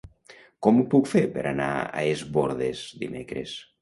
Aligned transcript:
Com 0.67 0.79
ho 0.79 0.85
puc 0.93 1.11
fer 1.11 1.21
per 1.37 1.43
anar 1.51 1.69
a 1.83 2.03
Es 2.15 2.25
Bòrdes 2.39 2.83
dimecres? 3.05 3.55